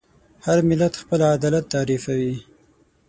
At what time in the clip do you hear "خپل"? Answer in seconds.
1.01-1.19